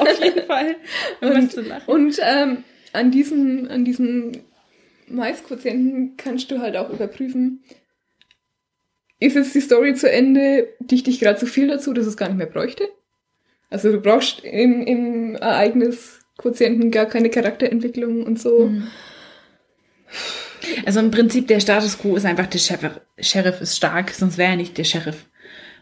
auf 0.00 0.22
jeden 0.24 0.46
Fall. 0.46 0.76
Und, 1.20 1.54
und 1.86 2.18
ähm, 2.22 2.64
an 2.96 3.10
diesem, 3.10 3.68
an 3.68 3.84
diesem 3.84 4.32
Maisquotienten 5.08 6.16
kannst 6.16 6.50
du 6.50 6.58
halt 6.60 6.76
auch 6.76 6.90
überprüfen, 6.90 7.62
ist 9.18 9.36
jetzt 9.36 9.54
die 9.54 9.60
Story 9.60 9.94
zu 9.94 10.10
Ende, 10.10 10.68
dichte 10.80 11.10
ich 11.10 11.20
gerade 11.20 11.38
zu 11.38 11.46
viel 11.46 11.68
dazu, 11.68 11.92
dass 11.92 12.06
es 12.06 12.16
gar 12.16 12.28
nicht 12.28 12.38
mehr 12.38 12.46
bräuchte? 12.46 12.88
Also 13.70 13.90
du 13.90 14.00
brauchst 14.00 14.44
im, 14.44 14.82
im 14.82 15.34
Ereignisquotienten 15.36 16.90
gar 16.90 17.06
keine 17.06 17.30
Charakterentwicklung 17.30 18.24
und 18.24 18.38
so. 18.38 18.66
Mhm. 18.66 18.88
Also 20.84 21.00
im 21.00 21.10
Prinzip 21.10 21.48
der 21.48 21.60
Status 21.60 21.98
quo 21.98 22.16
ist 22.16 22.26
einfach 22.26 22.46
der 22.46 22.58
Sheriff. 22.58 23.00
Sheriff 23.18 23.60
ist 23.60 23.76
stark, 23.76 24.10
sonst 24.10 24.38
wäre 24.38 24.50
er 24.50 24.56
nicht 24.56 24.76
der 24.76 24.84
Sheriff. 24.84 25.26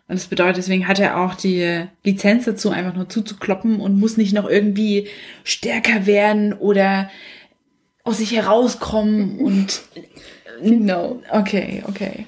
Und 0.07 0.17
das 0.19 0.27
bedeutet, 0.27 0.59
deswegen 0.59 0.87
hat 0.87 0.99
er 0.99 1.21
auch 1.21 1.35
die 1.35 1.85
Lizenz 2.03 2.45
dazu, 2.45 2.71
einfach 2.71 2.95
nur 2.95 3.09
zuzukloppen 3.09 3.81
und 3.81 3.99
muss 3.99 4.17
nicht 4.17 4.35
noch 4.35 4.49
irgendwie 4.49 5.09
stärker 5.45 6.07
werden 6.07 6.53
oder 6.53 7.11
aus 8.03 8.19
sich 8.19 8.33
herauskommen 8.33 9.39
und 9.39 9.83
Genau. 10.63 11.21
Okay, 11.31 11.83
okay. 11.87 12.27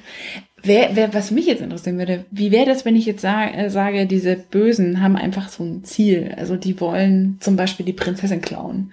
Wer, 0.62 0.90
wer, 0.94 1.14
was 1.14 1.30
mich 1.30 1.46
jetzt 1.46 1.62
interessieren 1.62 1.98
würde, 1.98 2.24
wie 2.30 2.50
wäre 2.50 2.66
das, 2.66 2.84
wenn 2.84 2.96
ich 2.96 3.06
jetzt 3.06 3.22
sage, 3.22 3.56
äh, 3.56 3.70
sage, 3.70 4.06
diese 4.06 4.36
Bösen 4.36 5.00
haben 5.00 5.16
einfach 5.16 5.48
so 5.48 5.62
ein 5.62 5.84
Ziel. 5.84 6.34
Also 6.36 6.56
die 6.56 6.80
wollen 6.80 7.38
zum 7.40 7.56
Beispiel 7.56 7.86
die 7.86 7.92
Prinzessin 7.92 8.40
klauen 8.40 8.92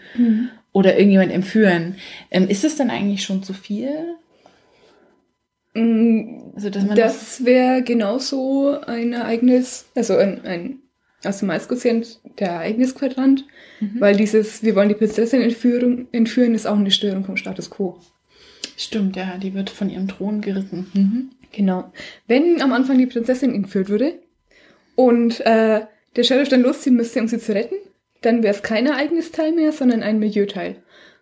oder 0.72 0.96
irgendjemand 0.98 1.32
entführen. 1.32 1.96
Ähm, 2.30 2.48
ist 2.48 2.64
es 2.64 2.76
dann 2.76 2.92
eigentlich 2.92 3.24
schon 3.24 3.42
zu 3.42 3.54
viel? 3.54 3.90
Mm, 5.74 6.52
Also 6.56 6.70
dass 6.70 6.84
man 6.86 6.96
das, 6.96 7.14
Das 7.38 7.46
wäre 7.46 7.82
genauso 7.84 8.80
ein 8.86 9.14
Ereignis, 9.14 9.86
also 9.96 10.16
ein, 10.18 10.46
ein 10.46 10.80
aus 11.26 11.40
dem 11.40 11.48
Maisquotient 11.48 12.20
der 12.40 12.50
Ereignisquadrant, 12.50 13.46
Mhm. 13.80 14.00
weil 14.02 14.16
dieses, 14.16 14.62
wir 14.64 14.76
wollen 14.76 14.90
die 14.90 14.96
Prinzessin 14.96 15.42
entführen, 15.42 16.08
entführen, 16.12 16.54
ist 16.54 16.68
auch 16.68 16.76
eine 16.78 16.92
Störung 16.92 17.24
vom 17.26 17.38
Status 17.38 17.70
quo. 17.70 17.98
stimmt, 18.78 19.16
ja, 19.16 19.38
die 19.38 19.54
wird 19.54 19.70
von 19.70 19.90
ihrem 19.90 20.08
Thron 20.08 20.42
gerissen. 20.42 20.88
Mhm. 20.94 21.30
Genau. 21.52 21.92
Wenn 22.28 22.62
am 22.62 22.74
Anfang 22.74 22.98
die 22.98 23.06
Prinzessin 23.06 23.54
entführt 23.54 23.88
würde 23.90 24.14
und 24.96 25.40
äh, 25.42 25.82
der 26.16 26.24
Sheriff 26.24 26.50
dann 26.50 26.62
losziehen 26.62 26.96
müsste, 26.96 27.20
um 27.22 27.28
sie 27.28 27.40
zu 27.40 27.54
retten, 27.54 27.76
dann 28.22 28.42
wäre 28.44 28.54
es 28.54 28.64
kein 28.64 28.86
Ereignisteil 28.88 29.52
mehr, 29.54 29.72
sondern 29.72 30.02
ein 30.04 30.20
Milieuteil. 30.20 30.78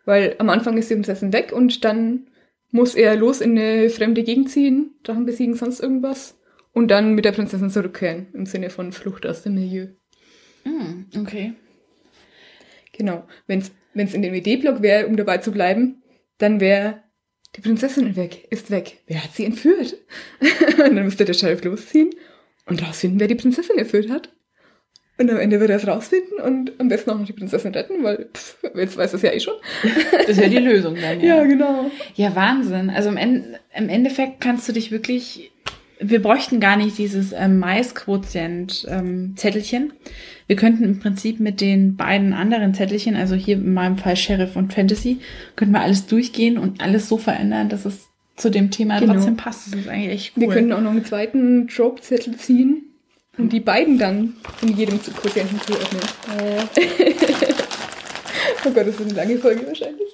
Weil 0.06 0.36
am 0.40 0.50
Anfang 0.50 0.78
ist 0.78 0.90
die 0.90 0.96
Prinzessin 0.96 1.34
weg 1.34 1.52
und 1.52 1.84
dann 1.84 2.28
muss 2.72 2.96
er 2.96 3.16
los 3.16 3.42
in 3.42 3.58
eine 3.58 3.90
fremde 3.90 4.24
Gegend 4.24 4.50
ziehen, 4.50 4.96
Drachen 5.04 5.26
besiegen, 5.26 5.56
sonst 5.56 5.80
irgendwas. 5.80 6.38
Und 6.74 6.90
dann 6.90 7.16
mit 7.16 7.26
der 7.26 7.34
Prinzessin 7.34 7.70
zurückkehren, 7.70 8.28
im 8.34 8.46
Sinne 8.46 8.70
von 8.70 8.94
Flucht 8.94 9.26
aus 9.26 9.44
dem 9.44 9.56
Milieu. 9.56 9.88
Mm, 10.64 11.20
okay. 11.20 11.54
Genau. 12.94 13.28
Wenn 13.46 13.60
es 13.60 14.14
in 14.14 14.22
dem 14.22 14.34
Idee-Block 14.34 14.82
wäre, 14.82 15.08
um 15.08 15.18
dabei 15.18 15.40
zu 15.40 15.52
bleiben, 15.52 16.02
dann 16.38 16.62
wäre 16.62 17.04
die 17.56 17.62
Prinzessin 17.62 18.16
weg, 18.16 18.48
ist 18.50 18.72
weg. 18.72 19.02
Wer 19.08 19.24
hat 19.24 19.34
sie 19.34 19.46
entführt? 19.46 19.98
und 20.40 20.96
dann 20.96 21.04
müsste 21.04 21.26
der 21.26 21.34
Sheriff 21.34 21.64
losziehen 21.64 22.12
und 22.66 22.82
rausfinden, 22.82 23.20
wer 23.20 23.28
die 23.28 23.36
Prinzessin 23.36 23.78
entführt 23.78 24.10
hat. 24.10 24.34
Und 25.22 25.30
am 25.30 25.38
Ende 25.38 25.60
wird 25.60 25.70
er 25.70 25.76
es 25.76 25.86
rausfinden 25.88 26.40
und 26.44 26.72
am 26.80 26.88
besten 26.88 27.12
auch 27.12 27.20
noch 27.20 27.28
die 27.28 27.34
Prinzessin 27.34 27.72
retten, 27.74 28.04
weil 28.04 28.28
pff, 28.34 28.58
jetzt 28.76 28.98
weiß 28.98 29.14
es 29.14 29.22
ja 29.22 29.32
eh 29.32 29.40
schon. 29.40 29.54
Das 30.28 30.38
wäre 30.38 30.50
die 30.50 30.58
Lösung 30.58 30.96
dann, 31.00 31.22
ja. 31.22 31.44
genau. 31.44 31.92
Ja, 32.16 32.36
Wahnsinn. 32.36 32.90
Also 32.90 33.10
im, 33.10 33.18
End 33.18 33.46
im 33.76 33.90
Endeffekt 33.90 34.42
kannst 34.42 34.68
du 34.68 34.74
dich 34.74 34.90
wirklich. 34.92 35.52
Wir 36.00 36.24
bräuchten 36.24 36.60
gar 36.60 36.78
nicht 36.78 36.98
dieses 36.98 37.32
ähm, 37.34 37.60
Mais-Quotient-Zettelchen. 37.60 39.94
wir 40.48 40.56
könnten 40.56 40.84
im 40.84 41.00
Prinzip 41.00 41.40
mit 41.40 41.62
den 41.62 41.96
beiden 41.96 42.34
anderen 42.34 42.74
Zettelchen, 42.74 43.16
also 43.16 43.36
hier 43.36 43.58
in 43.58 43.76
meinem 43.76 44.00
Fall 44.00 44.16
Sheriff 44.18 44.56
und 44.56 44.74
Fantasy, 44.74 45.20
könnten 45.56 45.76
wir 45.76 45.82
alles 45.82 46.08
durchgehen 46.08 46.58
und 46.58 46.82
alles 46.82 47.08
so 47.08 47.20
verändern, 47.20 47.70
dass 47.70 47.86
es 47.86 48.08
zu 48.36 48.50
dem 48.50 48.72
Thema 48.72 49.00
Genau. 49.00 49.14
trotzdem 49.14 49.38
passt. 49.38 49.72
Das 49.74 49.82
ist 49.82 49.88
eigentlich 49.90 50.12
echt 50.12 50.34
cool. 50.36 50.42
Wir 50.42 50.50
könnten 50.50 50.74
auch 50.74 50.82
noch 50.82 50.90
einen 50.90 51.06
zweiten 51.06 51.68
Trope-Zettel 51.68 52.36
ziehen 52.38 52.88
und 53.38 53.52
die 53.54 53.60
beiden 53.60 53.98
dann 53.98 54.36
in 54.62 54.76
jedem 54.76 55.02
zu- 55.04 55.12
Quotienten 55.12 55.60
zuordnen. 55.62 56.02
oh 58.66 58.70
Gott, 58.72 58.88
das 58.88 58.96
ist 58.96 59.02
eine 59.02 59.14
lange 59.14 59.38
Folge 59.40 59.66
wahrscheinlich. 59.68 60.10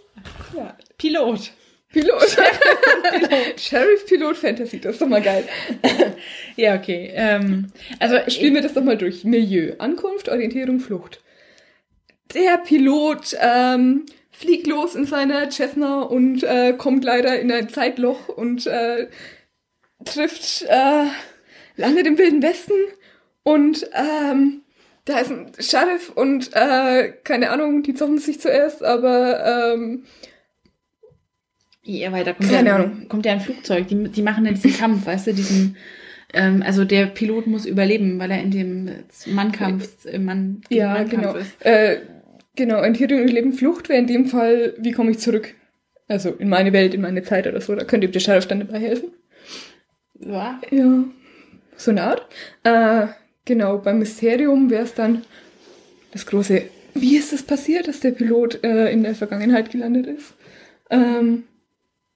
ja. 0.56 0.76
Pilot. 0.98 1.52
Pilot. 1.92 2.38
Sheriff 3.58 4.06
Pilot 4.06 4.36
Fantasy, 4.38 4.80
das 4.80 4.94
ist 4.94 5.02
doch 5.02 5.08
mal 5.08 5.22
geil. 5.22 5.48
Ja, 6.56 6.76
okay. 6.76 7.12
Ähm, 7.14 7.68
also 8.00 8.18
Spielen 8.30 8.56
wir 8.56 8.62
das 8.62 8.74
doch 8.74 8.84
mal 8.84 8.98
durch. 8.98 9.24
Milieu, 9.24 9.74
Ankunft, 9.78 10.28
Orientierung, 10.28 10.80
Flucht. 10.80 11.22
der 12.34 12.58
Pilot 12.58 13.38
ähm, 13.40 14.06
fliegt 14.32 14.66
los 14.68 14.96
in 14.96 15.06
seiner 15.06 15.50
Cessna 15.52 16.02
und 16.02 16.44
äh, 16.44 16.74
kommt 16.78 17.04
leider 17.04 17.40
in 17.40 17.52
ein 17.52 17.70
Zeitloch 17.70 18.28
und 18.28 18.66
äh, 18.68 19.08
trifft, 20.04 20.64
äh, 20.64 21.06
landet 21.76 22.08
im 22.08 22.18
Wilden 22.18 22.42
Westen 22.42 22.74
und 23.48 23.90
ähm, 23.94 24.62
da 25.06 25.20
ist 25.20 25.32
ein 25.32 25.48
Sheriff 25.58 26.10
und 26.14 26.50
äh, 26.54 27.14
keine 27.24 27.50
Ahnung, 27.52 27.82
die 27.82 27.94
zoffen 27.94 28.18
sich 28.18 28.42
zuerst, 28.42 28.84
aber 28.84 29.74
ähm, 29.74 30.04
Ja, 31.84 32.12
weil 32.12 32.26
da 32.26 32.34
kommt, 32.34 32.50
Keine 32.50 32.70
ja, 32.70 32.76
Ahnung. 32.76 33.08
kommt 33.08 33.26
ja 33.26 33.32
ein 33.32 33.40
Flugzeug. 33.40 33.88
Die, 33.88 34.10
die 34.10 34.22
machen 34.22 34.46
ja 34.46 34.52
diesen 34.52 34.76
Kampf, 34.76 35.06
weißt 35.06 35.28
du, 35.28 35.34
diesen. 35.34 35.78
Ähm, 36.34 36.62
also 36.62 36.84
der 36.84 37.06
Pilot 37.06 37.48
muss 37.48 37.66
überleben, 37.66 38.20
weil 38.20 38.32
er 38.32 38.42
in 38.42 38.52
dem 38.52 38.90
Mannkampf, 39.28 40.04
im 40.06 40.26
Mann, 40.26 40.62
ja, 40.70 40.90
Mannkampf 40.96 41.12
genau. 41.12 41.36
ist. 41.36 41.66
Äh, 41.66 42.02
genau, 42.58 42.82
Entierung 42.82 43.22
und 43.22 43.32
Leben 43.32 43.54
Flucht 43.54 43.88
wäre 43.88 44.00
in 44.00 44.08
dem 44.08 44.26
Fall, 44.26 44.74
wie 44.78 44.92
komme 44.92 45.12
ich 45.12 45.20
zurück? 45.20 45.54
Also 46.10 46.32
in 46.32 46.50
meine 46.50 46.74
Welt, 46.74 46.94
in 46.94 47.00
meine 47.00 47.24
Zeit 47.24 47.48
oder 47.48 47.62
so, 47.62 47.74
da 47.76 47.86
könnte 47.86 48.10
der 48.10 48.20
Sheriff 48.20 48.46
dann 48.48 48.60
dabei 48.60 48.80
helfen. 48.80 49.12
Ja. 50.20 50.60
Ja, 50.70 51.06
so 51.78 51.92
eine 51.92 52.04
Art. 52.04 52.28
Äh, 52.64 53.08
genau, 53.48 53.80
beim 53.80 53.98
Mysterium 53.98 54.70
wäre 54.70 54.84
es 54.84 54.94
dann 54.94 55.24
das 56.12 56.28
große, 56.28 56.64
wie 56.94 57.18
ist 57.18 57.34
es 57.34 57.42
passiert, 57.42 57.88
dass 57.88 58.02
der 58.02 58.12
Pilot 58.12 58.64
äh, 58.64 58.92
in 58.92 59.02
der 59.04 59.16
Vergangenheit 59.16 59.72
gelandet 59.72 60.06
ist? 60.06 60.36
Ähm, 60.92 61.44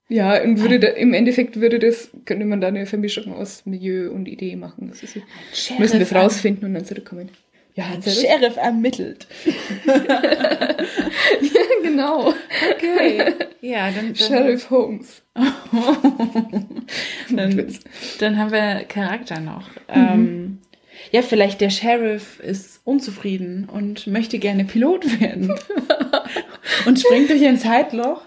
ja, 0.08 0.40
und 0.42 0.60
würde 0.60 0.78
da, 0.78 0.88
im 0.88 1.14
Endeffekt 1.14 1.60
würde 1.60 1.78
das, 1.78 2.10
könnte 2.24 2.44
man 2.44 2.60
da 2.60 2.68
eine 2.68 2.86
Vermischung 2.86 3.32
aus 3.34 3.64
Milieu 3.64 4.10
und 4.10 4.28
Idee 4.28 4.56
machen. 4.56 4.88
Das 4.90 5.02
ist, 5.02 5.16
Sheriff 5.52 5.80
müssen 5.80 6.00
das 6.00 6.14
rausfinden 6.14 6.66
und 6.66 6.74
dann 6.74 6.84
zurückkommen. 6.84 7.30
Ja, 7.74 7.84
erzähl 7.94 8.12
das. 8.12 8.22
Sheriff 8.22 8.56
ermittelt. 8.58 9.26
ja 9.86 9.94
genau. 11.82 12.34
Okay. 12.74 13.32
Ja, 13.62 13.90
dann. 13.90 14.08
dann 14.08 14.14
Sheriff 14.14 14.68
Holmes. 14.68 15.22
dann, 17.30 17.72
dann 18.18 18.38
haben 18.38 18.52
wir 18.52 18.84
Charakter 18.84 19.40
noch. 19.40 19.70
Ähm, 19.88 20.58
ja, 21.10 21.22
vielleicht 21.22 21.60
der 21.60 21.70
Sheriff 21.70 22.40
ist 22.40 22.80
unzufrieden 22.84 23.68
und 23.70 24.06
möchte 24.06 24.38
gerne 24.38 24.64
Pilot 24.64 25.20
werden. 25.20 25.52
und 26.86 27.00
springt 27.00 27.30
durch 27.30 27.44
ein 27.44 27.58
Zeitloch, 27.58 28.22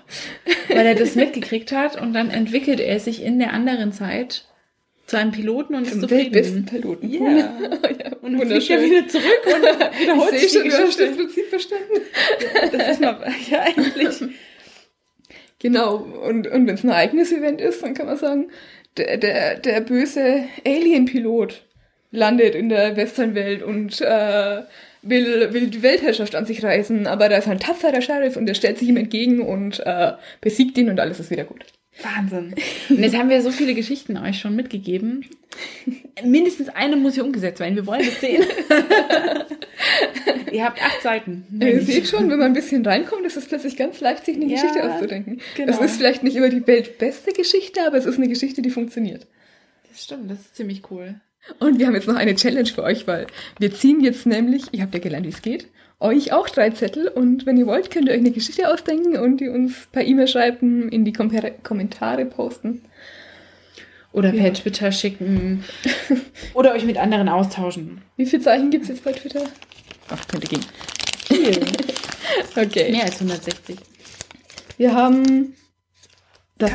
weil 0.69 0.85
er 0.85 0.95
das 0.95 1.15
mitgekriegt 1.15 1.71
hat. 1.71 1.99
Und 1.99 2.13
dann 2.13 2.29
entwickelt 2.29 2.79
er 2.79 2.99
sich 2.99 3.23
in 3.23 3.39
der 3.39 3.53
anderen 3.53 3.91
Zeit 3.91 4.45
zu 5.07 5.17
einem 5.17 5.31
Piloten 5.31 5.75
und 5.75 5.83
ist 5.83 5.91
Zum 5.91 6.01
zufrieden. 6.01 6.33
weltbesten 6.33 6.65
Piloten. 6.65 7.09
Ja. 7.09 7.29
ja 7.29 7.51
Und 8.21 8.39
dann 8.39 8.47
fliegt 8.47 8.69
er 8.69 8.81
wieder 8.81 9.07
zurück 9.07 9.41
und 9.45 9.61
wiederholt 9.99 10.33
Ich 10.33 10.51
sehe 10.51 10.61
schon, 10.61 10.69
du 10.69 10.77
hast 10.77 10.99
das. 10.99 11.15
Prinzip 11.15 11.47
verstanden. 11.47 12.01
Das 12.71 12.91
ist 12.91 13.01
mal, 13.01 13.31
ja, 13.49 13.61
eigentlich. 13.61 14.23
Genau, 15.59 15.95
und, 15.95 16.47
und 16.47 16.67
wenn 16.67 16.75
es 16.75 16.83
ein 16.83 16.89
Ereignis-Event 16.89 17.61
ist, 17.61 17.83
dann 17.83 17.93
kann 17.93 18.07
man 18.07 18.17
sagen, 18.17 18.51
der, 18.97 19.17
der, 19.17 19.59
der 19.59 19.81
böse 19.81 20.43
Alien-Pilot 20.65 21.64
landet 22.15 22.55
in 22.55 22.69
der 22.69 22.95
Westernwelt 22.95 23.61
und 23.63 24.01
äh, 24.01 24.61
will, 25.01 25.53
will 25.53 25.67
die 25.67 25.83
Weltherrschaft 25.83 26.35
an 26.35 26.45
sich 26.45 26.63
reißen, 26.63 27.07
aber 27.07 27.29
da 27.29 27.37
ist 27.37 27.47
ein 27.47 27.59
tapferer 27.59 28.01
Sheriff 28.01 28.35
und 28.37 28.45
der 28.45 28.53
stellt 28.55 28.77
sich 28.79 28.87
ihm 28.89 28.97
entgegen 28.97 29.41
und 29.41 29.79
äh, 29.85 30.13
besiegt 30.41 30.77
ihn 30.77 30.89
und 30.89 30.99
alles 30.99 31.19
ist 31.19 31.29
wieder 31.31 31.43
gut. 31.43 31.65
Wahnsinn. 32.01 32.53
Und 32.89 32.99
jetzt 33.03 33.15
haben 33.15 33.29
wir 33.29 33.41
so 33.41 33.51
viele 33.51 33.73
Geschichten 33.73 34.17
euch 34.17 34.39
schon 34.39 34.53
mitgegeben. 34.55 35.25
Mindestens 36.23 36.67
eine 36.69 36.97
muss 36.97 37.13
hier 37.13 37.23
umgesetzt 37.23 37.61
werden. 37.61 37.75
Wir 37.75 37.85
wollen 37.87 38.05
das 38.05 38.19
sehen. 38.19 38.43
Ihr 40.51 40.63
habt 40.65 40.81
acht 40.81 41.01
Seiten. 41.01 41.45
Ihr 41.61 41.81
seht 41.81 42.07
schon, 42.07 42.29
wenn 42.29 42.39
man 42.39 42.47
ein 42.47 42.53
bisschen 42.53 42.85
reinkommt, 42.85 43.25
ist 43.25 43.37
es 43.37 43.45
plötzlich 43.45 43.77
ganz 43.77 43.99
leicht, 44.01 44.25
sich 44.25 44.35
eine 44.35 44.45
Ja, 44.45 44.55
Geschichte 44.61 44.83
auszudenken. 44.91 45.39
genau. 45.55 45.71
Es 45.71 45.79
ist 45.79 45.97
vielleicht 45.97 46.23
nicht 46.23 46.35
immer 46.35 46.49
die 46.49 46.65
weltbeste 46.67 47.31
Geschichte, 47.31 47.85
aber 47.85 47.97
es 47.97 48.05
ist 48.05 48.17
eine 48.17 48.27
Geschichte, 48.27 48.61
die 48.61 48.69
funktioniert. 48.69 49.25
Das 49.89 50.03
stimmt, 50.03 50.29
das 50.29 50.39
ist 50.41 50.55
ziemlich 50.55 50.81
cool. 50.91 51.15
Und 51.59 51.79
wir 51.79 51.87
haben 51.87 51.95
jetzt 51.95 52.07
noch 52.07 52.15
eine 52.15 52.35
Challenge 52.35 52.67
für 52.67 52.83
euch, 52.83 53.07
weil 53.07 53.27
wir 53.59 53.73
ziehen 53.73 54.01
jetzt 54.01 54.25
nämlich, 54.25 54.65
ihr 54.71 54.81
habt 54.81 54.93
ja 54.93 54.99
gelernt, 54.99 55.25
wie 55.25 55.29
es 55.29 55.41
geht, 55.41 55.67
euch 55.99 56.33
auch 56.33 56.49
drei 56.49 56.71
Zettel 56.71 57.07
und 57.07 57.45
wenn 57.45 57.57
ihr 57.57 57.67
wollt, 57.67 57.91
könnt 57.91 58.07
ihr 58.07 58.13
euch 58.13 58.19
eine 58.19 58.31
Geschichte 58.31 58.69
ausdenken 58.71 59.17
und 59.17 59.37
die 59.37 59.47
uns 59.47 59.87
per 59.91 60.03
E-Mail 60.03 60.27
schreiben, 60.27 60.89
in 60.89 61.05
die 61.05 61.13
Kom 61.13 61.31
Kommentare 61.63 62.25
posten. 62.25 62.81
Oder 64.11 64.31
per 64.31 64.45
Ja. 64.47 64.51
Twitter 64.51 64.91
schicken. 64.91 65.65
Oder 66.53 66.73
euch 66.73 66.85
mit 66.85 66.97
anderen 66.97 67.27
austauschen. 67.27 68.01
Wie 68.15 68.25
viele 68.25 68.41
Zeichen 68.41 68.69
gibt 68.69 68.83
es 68.83 68.89
jetzt 68.89 69.03
bei 69.03 69.11
Twitter? 69.11 69.43
Ach, 70.09 70.27
könnte 70.27 70.47
gehen. 70.47 70.65
Viel. 71.27 71.59
Okay. 72.57 72.91
Mehr 72.91 73.03
als 73.03 73.15
160. 73.15 73.77
Wir 74.77 74.93
haben 74.93 75.53
das, 76.57 76.71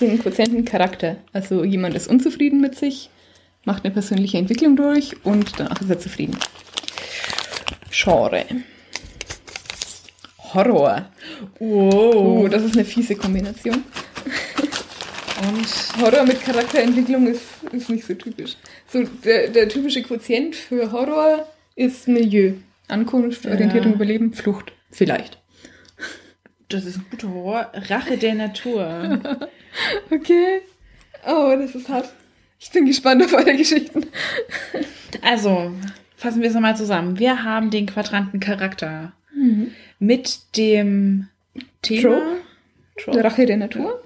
den 0.00 0.18
Quotienten 0.20 0.64
Charakter. 0.64 1.16
Also 1.32 1.64
jemand 1.64 1.94
ist 1.94 2.08
unzufrieden 2.08 2.60
mit 2.60 2.74
sich, 2.74 3.10
macht 3.64 3.84
eine 3.84 3.92
persönliche 3.92 4.38
Entwicklung 4.38 4.76
durch 4.76 5.16
und 5.24 5.58
danach 5.58 5.80
ist 5.80 5.90
er 5.90 5.98
zufrieden. 5.98 6.36
Genre. 7.90 8.44
Horror. 10.52 11.06
Oh, 11.58 12.48
das 12.50 12.62
ist 12.64 12.74
eine 12.74 12.84
fiese 12.84 13.14
Kombination. 13.16 13.84
Und 15.48 16.02
Horror 16.02 16.24
mit 16.26 16.42
Charakterentwicklung 16.42 17.26
ist, 17.28 17.40
ist 17.72 17.88
nicht 17.88 18.06
so 18.06 18.12
typisch. 18.14 18.56
So, 18.92 19.04
der, 19.24 19.48
der 19.48 19.68
typische 19.70 20.02
Quotient 20.02 20.54
für 20.54 20.92
Horror 20.92 21.48
ist 21.76 22.06
Milieu. 22.08 22.54
Ankunft, 22.88 23.44
Ja. 23.46 23.52
Orientierung, 23.52 23.94
Überleben, 23.94 24.34
Flucht. 24.34 24.72
Vielleicht. 24.90 25.38
das 26.68 26.84
ist 26.84 26.96
ein 26.98 27.06
guter 27.10 27.30
Horror. 27.32 27.70
Rache 27.88 28.18
der 28.18 28.34
Natur. 28.34 29.20
Okay. 30.10 30.62
Oh, 31.26 31.54
das 31.56 31.76
ist 31.76 31.88
hart. 31.88 32.12
Ich 32.60 32.70
bin 32.70 32.84
gespannt 32.84 33.24
auf 33.24 33.32
eure 33.32 33.56
Geschichten. 33.56 34.06
Also, 35.22 35.72
fassen 36.16 36.42
wir 36.42 36.48
es 36.48 36.54
nochmal 36.54 36.76
zusammen. 36.76 37.18
Wir 37.18 37.42
haben 37.42 37.70
den 37.70 37.86
Quadranten 37.86 38.38
Charakter 38.38 39.12
mit 39.98 40.40
dem 40.56 41.28
Thema 41.82 42.02
Trope. 42.02 42.36
Trope. 43.02 43.24
Rache 43.24 43.46
der 43.46 43.56
Natur. 43.56 44.02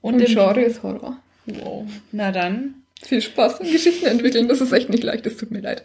und, 0.00 0.14
Und 0.14 0.20
dem 0.20 0.26
Genre 0.26 0.62
ist 0.62 0.82
Horror. 0.82 1.18
Wow. 1.46 1.86
Na 2.12 2.32
dann, 2.32 2.76
Viel 3.02 3.20
Spaß 3.20 3.58
beim 3.58 3.70
Geschichten 3.70 4.06
entwickeln. 4.06 4.48
Das 4.48 4.62
ist 4.62 4.72
echt 4.72 4.88
nicht 4.88 5.02
leicht. 5.04 5.26
Es 5.26 5.36
tut 5.36 5.50
mir 5.50 5.60
leid. 5.60 5.84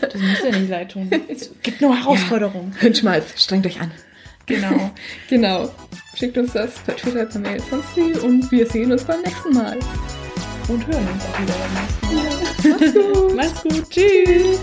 das 0.00 0.14
muss 0.14 0.42
ja 0.42 0.58
nicht 0.58 0.70
leid 0.70 0.92
tun. 0.92 1.10
Es 1.28 1.50
gibt 1.62 1.82
nur 1.82 1.94
Herausforderungen. 1.94 2.74
Hirnschmalz. 2.80 3.42
Strengt 3.42 3.66
euch 3.66 3.78
an. 3.80 3.90
Genau. 4.46 4.90
Genau. 5.28 5.70
Schickt 6.14 6.38
uns 6.38 6.54
das 6.54 6.78
per 6.78 6.96
Twitter, 6.96 7.26
per 7.26 7.40
Mail, 7.40 7.60
sonst 7.68 7.94
wie. 7.94 8.18
Und 8.26 8.50
wir 8.50 8.64
sehen 8.66 8.90
uns 8.90 9.04
beim 9.04 9.20
nächsten 9.20 9.52
Mal. 9.52 9.78
Und 10.68 10.84
hören 10.86 11.06
uns 11.08 11.22
auch 11.24 11.40
wieder 11.40 11.54
beim 11.54 11.72
nächsten 11.74 12.06
Mal. 12.14 12.26
Macht's 12.70 12.92
gut. 12.94 13.36
Mach's 13.36 13.62
gut. 13.62 13.90
Tschüss. 13.90 14.58